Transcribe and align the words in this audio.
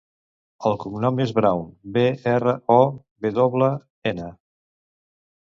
El 0.69 0.77
cognom 0.83 1.21
és 1.25 1.33
Brown: 1.39 1.67
be, 1.97 2.05
erra, 2.33 2.55
o, 2.77 2.79
ve 3.27 3.33
doble, 3.37 3.69
ena. 4.15 4.33